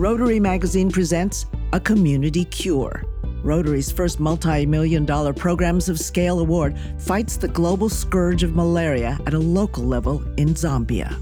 [0.00, 1.44] Rotary Magazine presents
[1.74, 3.04] A Community Cure.
[3.42, 9.18] Rotary's first multi million dollar Programs of Scale Award fights the global scourge of malaria
[9.26, 11.14] at a local level in Zambia.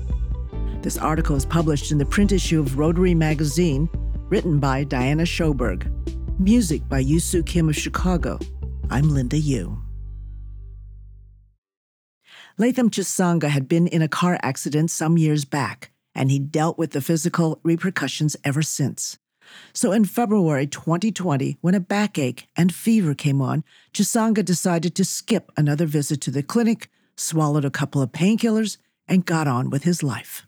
[0.80, 3.88] This article is published in the print issue of Rotary Magazine,
[4.28, 5.90] written by Diana Schoberg.
[6.38, 8.38] Music by Yusu Kim of Chicago.
[8.90, 9.76] I'm Linda Yu.
[12.58, 16.90] Latham Chisanga had been in a car accident some years back, and he dealt with
[16.90, 19.18] the physical repercussions ever since.
[19.72, 23.62] So in February 2020, when a backache and fever came on,
[23.94, 29.24] Chisanga decided to skip another visit to the clinic, swallowed a couple of painkillers, and
[29.24, 30.44] got on with his life.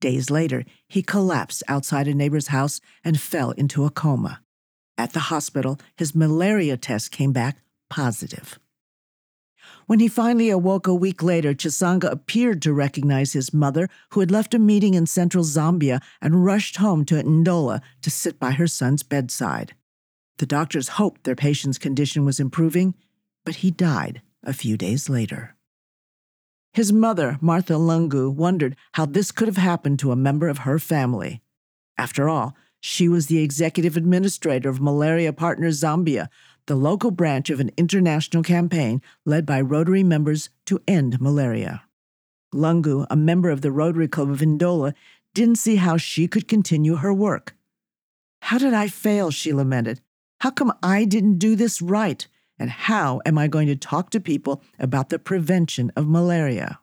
[0.00, 4.40] Days later, he collapsed outside a neighbor's house and fell into a coma.
[4.96, 7.58] At the hospital, his malaria test came back
[7.90, 8.58] positive.
[9.88, 14.30] When he finally awoke a week later, Chisanga appeared to recognize his mother, who had
[14.30, 18.66] left a meeting in central Zambia and rushed home to Ndola to sit by her
[18.66, 19.74] son's bedside.
[20.36, 22.96] The doctors hoped their patient's condition was improving,
[23.46, 25.56] but he died a few days later.
[26.74, 30.78] His mother, Martha Lungu, wondered how this could have happened to a member of her
[30.78, 31.40] family.
[31.96, 36.28] After all, she was the executive administrator of Malaria Partners Zambia,
[36.68, 41.82] the local branch of an international campaign led by Rotary members to end malaria.
[42.54, 44.92] Lungu, a member of the Rotary Club of Ndola,
[45.34, 47.56] didn't see how she could continue her work.
[48.42, 49.30] How did I fail?
[49.30, 50.00] she lamented.
[50.40, 52.26] How come I didn't do this right?
[52.58, 56.80] And how am I going to talk to people about the prevention of malaria?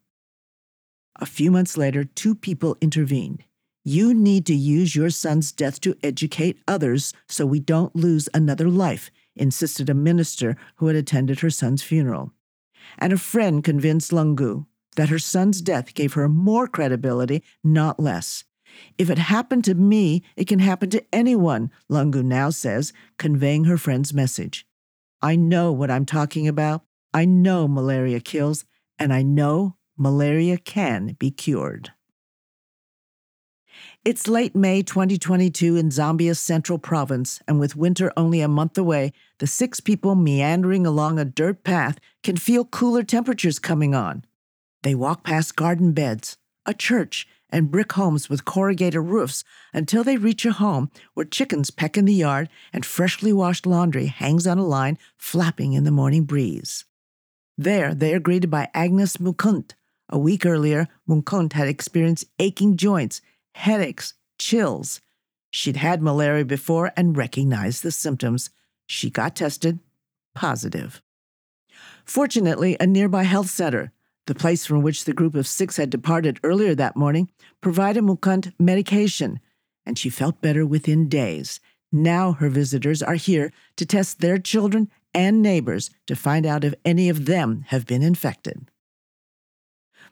[1.19, 3.43] A few months later, two people intervened.
[3.83, 8.67] You need to use your son's death to educate others so we don't lose another
[8.67, 12.31] life, insisted a minister who had attended her son's funeral.
[12.97, 18.43] And a friend convinced Lungu that her son's death gave her more credibility, not less.
[18.97, 23.77] If it happened to me, it can happen to anyone, Lungu now says, conveying her
[23.77, 24.65] friend's message.
[25.21, 26.83] I know what I'm talking about.
[27.13, 28.65] I know malaria kills,
[28.99, 31.93] and I know malaria can be cured.
[34.05, 39.13] It's late May 2022 in Zambia's central province, and with winter only a month away,
[39.39, 44.23] the six people meandering along a dirt path can feel cooler temperatures coming on.
[44.83, 50.17] They walk past garden beds, a church, and brick homes with corrugated roofs until they
[50.17, 54.59] reach a home where chickens peck in the yard and freshly washed laundry hangs on
[54.59, 56.85] a line flapping in the morning breeze.
[57.57, 59.71] There, they are greeted by Agnes Mukunt.
[60.09, 63.19] A week earlier, Mukunt had experienced aching joints
[63.55, 64.99] headaches, chills.
[65.49, 68.49] She'd had malaria before and recognized the symptoms.
[68.85, 69.79] She got tested
[70.35, 71.01] positive.
[72.03, 73.91] Fortunately, a nearby health center,
[74.27, 77.29] the place from which the group of six had departed earlier that morning,
[77.61, 79.39] provided Mukund medication,
[79.85, 81.59] and she felt better within days.
[81.91, 86.73] Now her visitors are here to test their children and neighbors to find out if
[86.83, 88.69] any of them have been infected.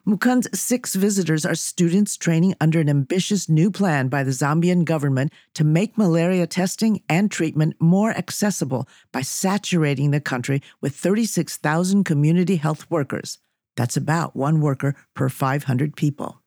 [0.06, 5.32] Mukunt's six visitors are students training under an ambitious new plan by the Zambian government
[5.54, 12.56] to make malaria testing and treatment more accessible by saturating the country with 36,000 community
[12.56, 13.38] health workers.
[13.76, 16.42] That's about one worker per 500 people.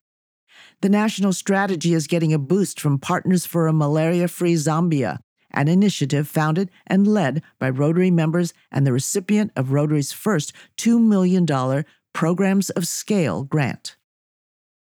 [0.81, 5.17] The national strategy is getting a boost from Partners for a Malaria Free Zambia,
[5.49, 11.01] an initiative founded and led by Rotary members and the recipient of Rotary's first $2
[11.01, 11.47] million
[12.17, 13.95] Programs of Scale grant.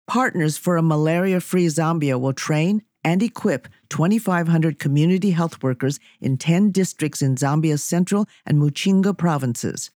[0.07, 6.37] Partners for a Malaria Free Zambia will train and equip 2,500 community health workers in
[6.37, 9.91] 10 districts in Zambia's central and Muchinga provinces.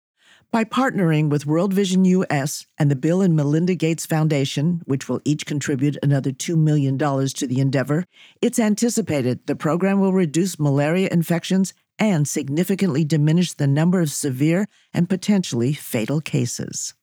[0.51, 5.21] By partnering with World Vision US and the Bill and Melinda Gates Foundation, which will
[5.23, 8.03] each contribute another $2 million to the endeavor,
[8.41, 14.67] it's anticipated the program will reduce malaria infections and significantly diminish the number of severe
[14.93, 16.93] and potentially fatal cases.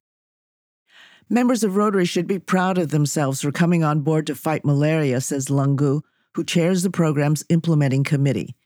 [1.31, 5.21] Members of Rotary should be proud of themselves for coming on board to fight malaria,
[5.21, 6.01] says Lungu,
[6.35, 8.57] who chairs the program's implementing committee.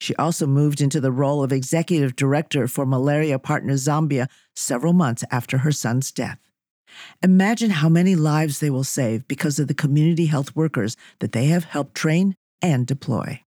[0.00, 5.24] She also moved into the role of executive director for Malaria Partner Zambia several months
[5.32, 6.38] after her son's death.
[7.24, 11.46] Imagine how many lives they will save because of the community health workers that they
[11.46, 13.42] have helped train and deploy.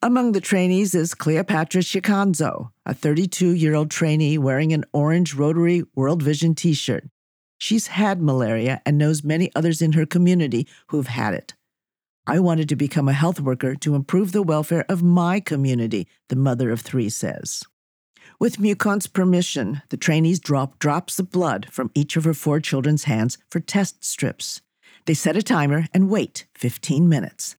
[0.00, 5.82] Among the trainees is Cleopatra Chikanzo, a 32 year old trainee wearing an orange Rotary
[5.94, 7.04] World Vision t shirt.
[7.58, 11.54] She's had malaria and knows many others in her community who've had it.
[12.26, 16.36] I wanted to become a health worker to improve the welfare of my community, the
[16.36, 17.62] mother of three says.
[18.40, 23.04] With Mukunt's permission, the trainees drop drops of blood from each of her four children's
[23.04, 24.60] hands for test strips.
[25.06, 27.56] They set a timer and wait 15 minutes.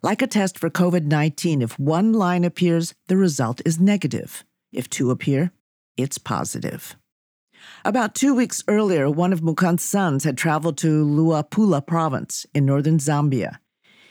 [0.00, 4.44] Like a test for COVID 19, if one line appears, the result is negative.
[4.72, 5.50] If two appear,
[5.96, 6.96] it's positive.
[7.84, 12.98] About two weeks earlier, one of Mukant's sons had traveled to Luapula province in northern
[12.98, 13.58] Zambia.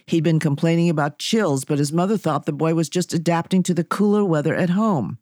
[0.05, 3.73] He'd been complaining about chills, but his mother thought the boy was just adapting to
[3.73, 5.17] the cooler weather at home.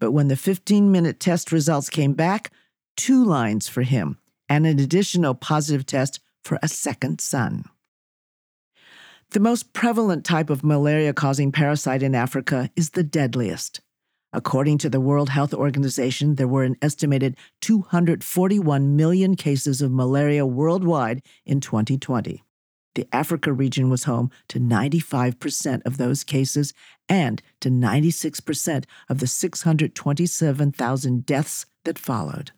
[0.00, 2.50] But when the 15 minute test results came back,
[2.96, 7.64] two lines for him and an additional positive test for a second son.
[9.30, 13.80] The most prevalent type of malaria causing parasite in Africa is the deadliest.
[14.34, 20.44] According to the World Health Organization, there were an estimated 241 million cases of malaria
[20.44, 22.42] worldwide in 2020.
[22.96, 26.74] The Africa region was home to 95% of those cases
[27.08, 32.50] and to 96% of the 627,000 deaths that followed.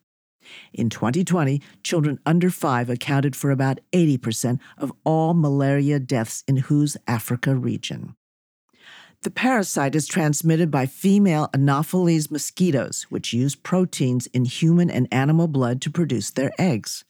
[0.72, 6.96] In 2020, children under five accounted for about 80% of all malaria deaths in WHO's
[7.06, 8.14] Africa region.
[9.26, 15.48] The parasite is transmitted by female Anopheles mosquitoes, which use proteins in human and animal
[15.48, 17.04] blood to produce their eggs.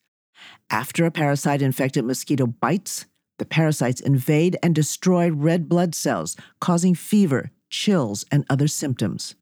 [0.71, 3.05] After a parasite infected mosquito bites,
[3.37, 9.35] the parasites invade and destroy red blood cells, causing fever, chills, and other symptoms.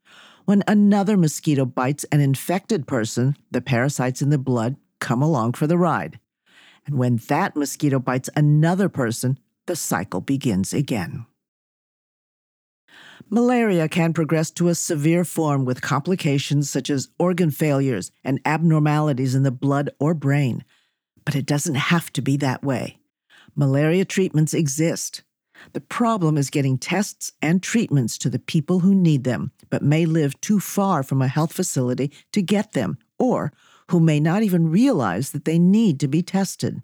[0.45, 5.69] When another mosquito bites an infected person, the parasites in the blood come along for
[5.69, 6.19] the ride.
[6.87, 11.27] And when that mosquito bites another person, the cycle begins again.
[13.31, 19.35] Malaria can progress to a severe form with complications such as organ failures and abnormalities
[19.35, 20.65] in the blood or brain.
[21.25, 22.99] But it doesn't have to be that way.
[23.57, 25.23] Malaria treatments exist.
[25.73, 30.05] The problem is getting tests and treatments to the people who need them, but may
[30.05, 33.53] live too far from a health facility to get them, or
[33.91, 36.83] who may not even realize that they need to be tested.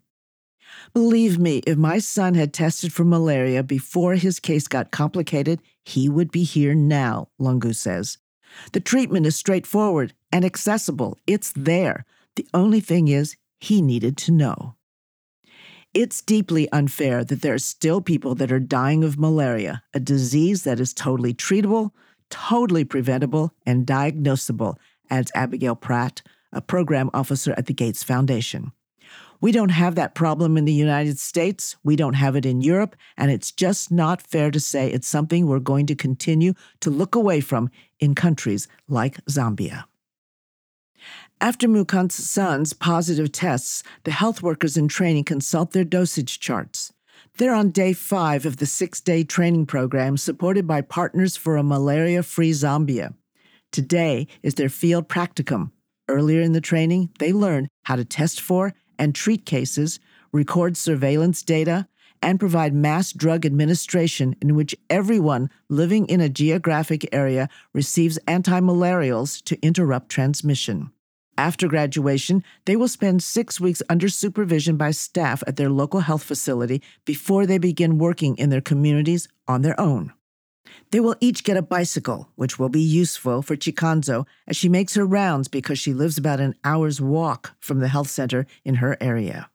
[0.92, 6.08] Believe me, if my son had tested for malaria before his case got complicated, he
[6.08, 8.18] would be here now, Lungu says.
[8.72, 11.18] The treatment is straightforward and accessible.
[11.26, 12.04] It's there.
[12.36, 14.74] The only thing is, he needed to know.
[15.92, 20.62] It's deeply unfair that there are still people that are dying of malaria, a disease
[20.62, 21.90] that is totally treatable,
[22.30, 24.76] totally preventable, and diagnosable,
[25.10, 26.22] adds Abigail Pratt,
[26.52, 28.72] a program officer at the Gates Foundation.
[29.40, 31.76] We don't have that problem in the United States.
[31.82, 32.94] We don't have it in Europe.
[33.16, 37.14] And it's just not fair to say it's something we're going to continue to look
[37.14, 39.84] away from in countries like Zambia.
[41.40, 46.92] After Mukant's son's positive tests, the health workers in training consult their dosage charts.
[47.38, 51.62] They're on day five of the six day training program supported by Partners for a
[51.62, 53.14] Malaria Free Zambia.
[53.72, 55.70] Today is their field practicum.
[56.08, 59.98] Earlier in the training, they learn how to test for and treat cases,
[60.30, 61.88] record surveillance data,
[62.22, 69.42] and provide mass drug administration in which everyone living in a geographic area receives antimalarials
[69.42, 70.92] to interrupt transmission.
[71.38, 76.22] After graduation, they will spend six weeks under supervision by staff at their local health
[76.22, 80.12] facility before they begin working in their communities on their own.
[80.90, 84.94] They will each get a bicycle, which will be useful for Chikanzo as she makes
[84.94, 88.96] her rounds because she lives about an hour's walk from the health center in her
[89.00, 89.48] area.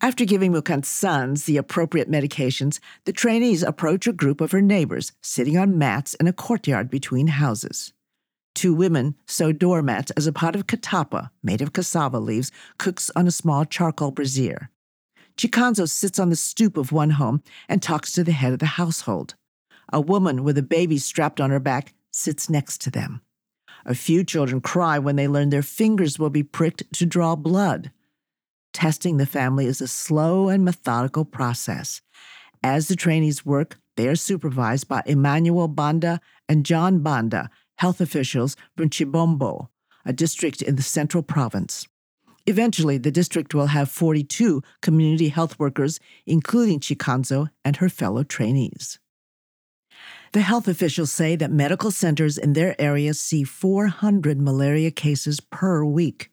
[0.00, 5.12] After giving Mukant's sons the appropriate medications, the trainees approach a group of her neighbors
[5.22, 7.92] sitting on mats in a courtyard between houses.
[8.54, 13.26] Two women sew doormats as a pot of katapa, made of cassava leaves, cooks on
[13.26, 14.70] a small charcoal brazier.
[15.36, 18.66] Chikanzo sits on the stoop of one home and talks to the head of the
[18.66, 19.34] household.
[19.92, 23.20] A woman with a baby strapped on her back sits next to them.
[23.84, 27.90] A few children cry when they learn their fingers will be pricked to draw blood.
[28.72, 32.00] Testing the family is a slow and methodical process.
[32.62, 38.56] As the trainees work, they are supervised by Emmanuel Banda and John Banda, health officials
[38.76, 39.68] from Chibombo,
[40.04, 41.86] a district in the central province.
[42.46, 48.98] Eventually, the district will have 42 community health workers, including Chikanzo and her fellow trainees.
[50.32, 55.84] The health officials say that medical centers in their area see 400 malaria cases per
[55.84, 56.30] week.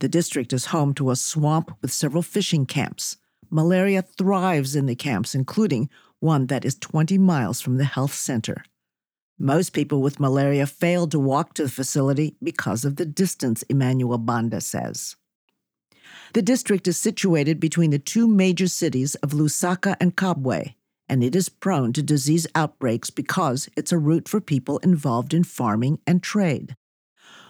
[0.00, 3.18] The district is home to a swamp with several fishing camps.
[3.50, 5.88] Malaria thrives in the camps, including
[6.18, 8.64] one that is 20 miles from the health center.
[9.38, 14.18] Most people with malaria fail to walk to the facility because of the distance, Emmanuel
[14.18, 15.14] Banda says.
[16.32, 20.74] The district is situated between the two major cities of Lusaka and Kabwe,
[21.08, 25.44] and it is prone to disease outbreaks because it's a route for people involved in
[25.44, 26.76] farming and trade.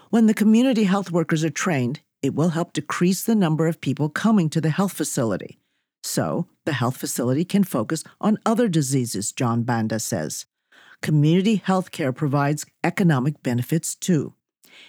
[0.09, 4.09] When the community health workers are trained, it will help decrease the number of people
[4.09, 5.59] coming to the health facility.
[6.03, 10.45] So the health facility can focus on other diseases, John Banda says.
[11.01, 14.33] Community health care provides economic benefits too.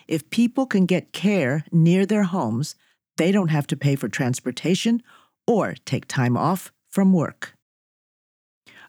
[0.06, 2.74] If people can get care near their homes,
[3.18, 5.02] they don't have to pay for transportation
[5.46, 7.54] or take time off from work.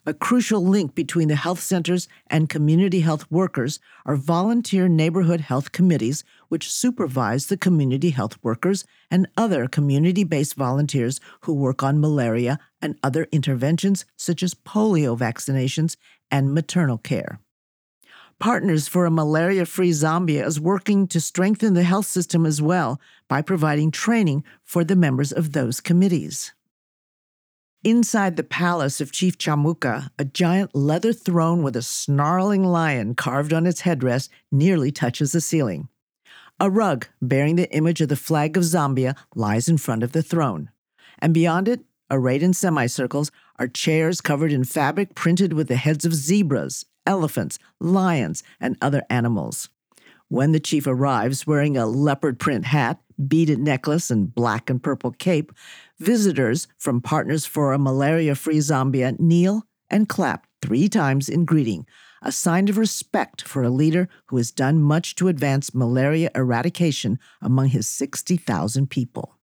[0.06, 5.72] A crucial link between the health centers and community health workers are volunteer neighborhood health
[5.74, 12.00] committees, which supervise the community health workers and other community based volunteers who work on
[12.00, 15.98] malaria and other interventions such as polio vaccinations
[16.32, 17.40] and maternal care.
[18.39, 23.01] Partners for a Malaria Free Zambia is working to strengthen the health system as well
[23.27, 26.53] by providing training for the members of those committees.
[27.84, 33.51] Inside the palace of Chief Chamuka, a giant leather throne with a snarling lion carved
[33.51, 35.89] on its headrest nearly touches the ceiling.
[36.62, 40.24] A rug bearing the image of the flag of Zambia lies in front of the
[40.24, 40.69] throne.
[41.19, 46.05] And beyond it, arrayed in semicircles, are chairs covered in fabric printed with the heads
[46.05, 49.68] of zebras, elephants, lions, and other animals.
[50.28, 55.12] When the chief arrives wearing a leopard print hat, beaded necklace, and black and purple
[55.12, 55.51] cape,
[55.98, 61.88] visitors from Partners for a Malaria Free Zambia kneel and clap three times in greeting,
[62.22, 67.18] a sign of respect for a leader who has done much to advance malaria eradication
[67.42, 69.36] among his 60,000 people.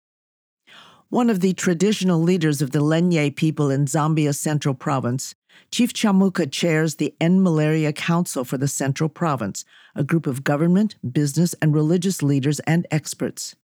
[1.10, 5.34] One of the traditional leaders of the Lenje people in Zambia's central province,
[5.72, 10.96] Chief Chamuka chairs the End Malaria Council for the Central Province, a group of government,
[11.12, 13.56] business, and religious leaders and experts.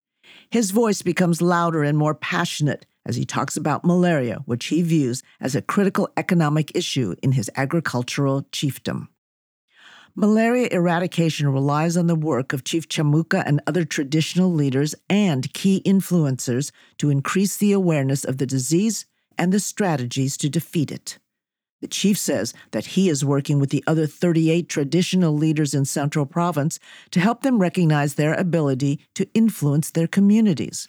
[0.50, 5.22] His voice becomes louder and more passionate as he talks about malaria, which he views
[5.40, 9.08] as a critical economic issue in his agricultural chiefdom.
[10.14, 15.82] Malaria eradication relies on the work of Chief Chamuka and other traditional leaders and key
[15.86, 19.06] influencers to increase the awareness of the disease
[19.38, 21.18] and the strategies to defeat it.
[21.82, 26.24] The chief says that he is working with the other 38 traditional leaders in Central
[26.24, 26.78] Province
[27.10, 30.88] to help them recognize their ability to influence their communities.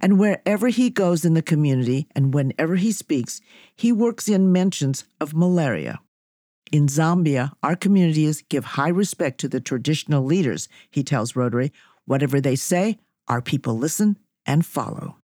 [0.00, 3.40] And wherever he goes in the community and whenever he speaks,
[3.74, 5.98] he works in mentions of malaria.
[6.70, 11.72] In Zambia, our communities give high respect to the traditional leaders, he tells Rotary.
[12.04, 15.17] Whatever they say, our people listen and follow.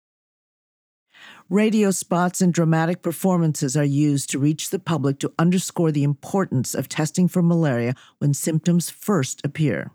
[1.51, 6.75] Radio spots and dramatic performances are used to reach the public to underscore the importance
[6.75, 9.91] of testing for malaria when symptoms first appear.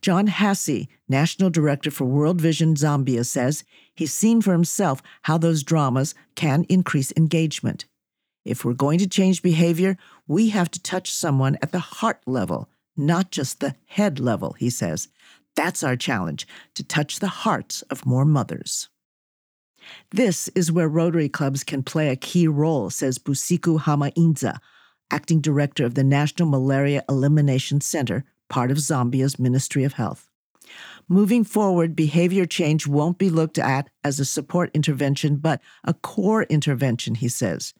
[0.00, 3.64] John Hasse, National Director for World Vision Zambia, says
[3.94, 7.84] he's seen for himself how those dramas can increase engagement.
[8.46, 12.70] If we're going to change behavior, we have to touch someone at the heart level,
[12.96, 15.08] not just the head level, he says.
[15.54, 18.88] That's our challenge to touch the hearts of more mothers.
[20.10, 24.58] This is where Rotary clubs can play a key role, says Busiku Hamainza,
[25.10, 30.28] acting director of the National Malaria Elimination Center, part of Zambia's Ministry of Health.
[31.08, 36.42] Moving forward, behavior change won't be looked at as a support intervention, but a core
[36.44, 37.72] intervention, he says.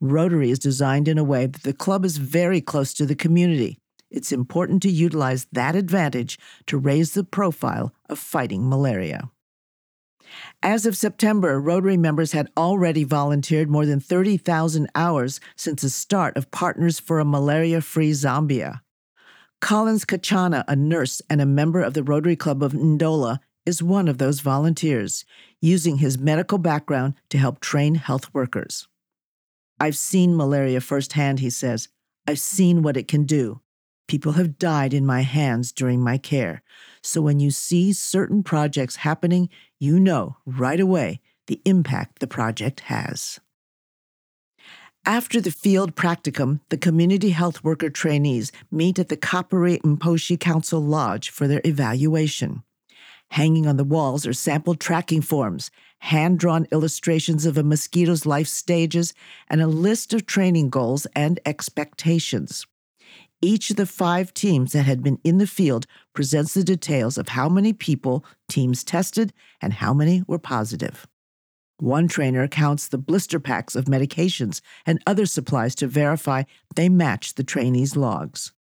[0.00, 3.78] Rotary is designed in a way that the club is very close to the community.
[4.10, 9.30] It's important to utilize that advantage to raise the profile of fighting malaria.
[10.62, 16.36] As of September, Rotary members had already volunteered more than 30,000 hours since the start
[16.36, 18.80] of Partners for a Malaria Free Zambia.
[19.60, 24.06] Collins Kachana, a nurse and a member of the Rotary Club of Ndola, is one
[24.06, 25.24] of those volunteers,
[25.60, 28.86] using his medical background to help train health workers.
[29.80, 31.88] I've seen malaria firsthand, he says.
[32.26, 33.60] I've seen what it can do.
[34.08, 36.62] People have died in my hands during my care.
[37.06, 39.48] So when you see certain projects happening,
[39.78, 43.38] you know right away the impact the project has.
[45.04, 50.80] After the field practicum, the community health worker trainees meet at the Kapiri Mposhi Council
[50.80, 52.64] Lodge for their evaluation.
[53.30, 55.70] Hanging on the walls are sample tracking forms,
[56.00, 59.14] hand drawn illustrations of a mosquito's life stages,
[59.48, 62.66] and a list of training goals and expectations.
[63.42, 65.86] Each of the five teams that had been in the field
[66.16, 71.06] presents the details of how many people teams tested and how many were positive.
[71.78, 76.44] One trainer counts the blister packs of medications and other supplies to verify
[76.74, 78.52] they match the trainees' logs.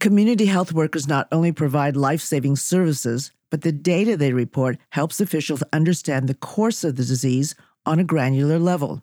[0.00, 5.20] Community health workers not only provide life saving services, but the data they report helps
[5.20, 7.54] officials understand the course of the disease
[7.86, 9.02] on a granular level.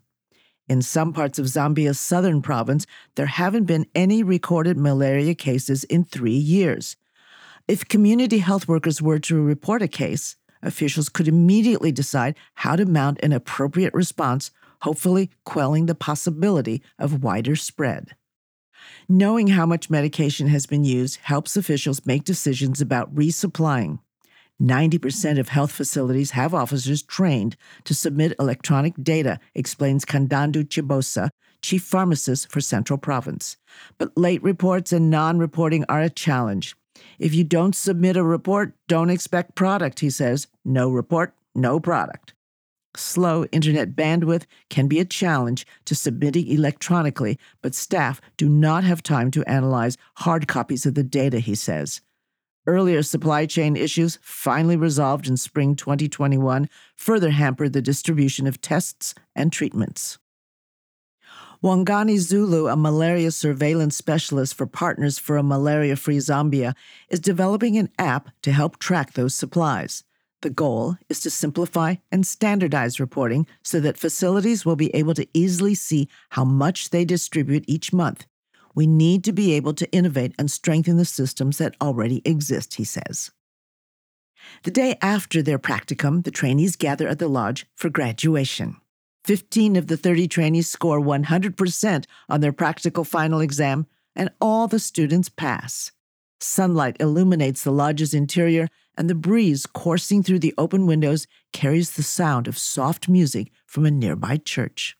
[0.68, 6.04] In some parts of Zambia's southern province, there haven't been any recorded malaria cases in
[6.04, 6.98] three years.
[7.68, 12.86] If community health workers were to report a case, officials could immediately decide how to
[12.86, 18.16] mount an appropriate response, hopefully quelling the possibility of wider spread.
[19.10, 23.98] Knowing how much medication has been used helps officials make decisions about resupplying.
[24.62, 31.30] 90% of health facilities have officers trained to submit electronic data, explains Kandandu Chibosa,
[31.64, 33.58] chief pharmacist for Central Province.
[33.98, 36.76] But late reports and non reporting are a challenge.
[37.20, 40.48] If you don't submit a report, don't expect product, he says.
[40.64, 42.34] No report, no product.
[42.98, 49.04] Slow internet bandwidth can be a challenge to submitting electronically, but staff do not have
[49.04, 52.02] time to analyze hard copies of the data, he says.
[52.68, 59.14] Earlier supply chain issues, finally resolved in spring 2021, further hampered the distribution of tests
[59.36, 60.18] and treatments.
[61.66, 66.76] Wangani Zulu, a malaria surveillance specialist for Partners for a Malaria Free Zambia,
[67.10, 70.04] is developing an app to help track those supplies.
[70.44, 75.28] The goal is to simplify and standardize reporting so that facilities will be able to
[75.34, 78.28] easily see how much they distribute each month
[78.76, 82.84] we need to be able to innovate and strengthen the systems that already exist, he
[82.84, 83.32] says.
[84.64, 88.78] The day after their practicum, the trainees gather at the lodge for graduation.
[89.26, 94.78] 15 of the 30 trainees score 100% on their practical final exam, and all the
[94.78, 95.92] students pass.
[96.40, 102.04] Sunlight illuminates the lodge's interior, and the breeze coursing through the open windows carries the
[102.04, 104.96] sound of soft music from a nearby church.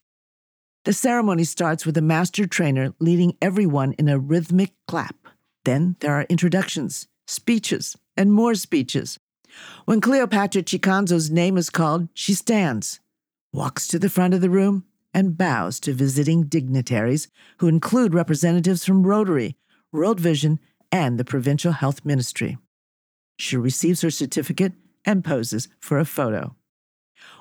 [0.84, 5.28] The ceremony starts with a master trainer leading everyone in a rhythmic clap.
[5.64, 9.20] Then there are introductions, speeches, and more speeches.
[9.84, 12.98] When Cleopatra Chikanzo's name is called, she stands,
[13.56, 14.84] walks to the front of the room,
[15.14, 19.56] and bows to visiting dignitaries who include representatives from Rotary,
[19.90, 20.60] World Vision,
[20.92, 22.58] and the Provincial Health Ministry.
[23.38, 24.74] She receives her certificate
[25.06, 26.54] and poses for a photo.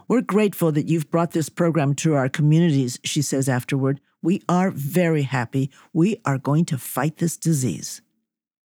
[0.08, 4.00] We're grateful that you've brought this program to our communities, she says afterward.
[4.22, 5.70] We are very happy.
[5.92, 8.02] We are going to fight this disease.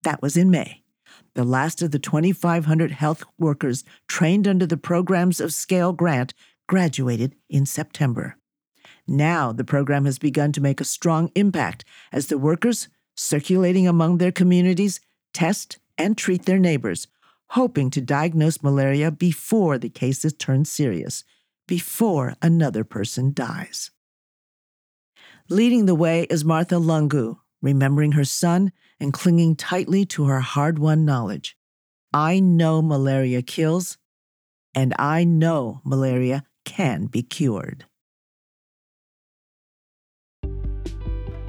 [0.05, 0.83] That was in May.
[1.35, 6.35] The last of the 2,500 health workers trained under the programs of Scale Grant
[6.67, 8.37] graduated in September.
[9.07, 14.19] Now the program has begun to make a strong impact as the workers, circulating among
[14.19, 15.01] their communities,
[15.35, 17.07] test and treat their neighbors
[17.53, 21.23] hoping to diagnose malaria before the cases turn serious,
[21.69, 23.91] before another person dies.
[25.51, 30.79] Leading the way is Martha Lungu, remembering her son and clinging tightly to her hard
[30.79, 31.55] won knowledge.
[32.15, 33.99] I know malaria kills,
[34.75, 37.85] and I know malaria can be cured.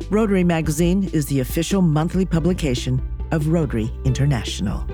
[0.10, 4.86] Rotary Magazine is the official monthly publication of Rotary International.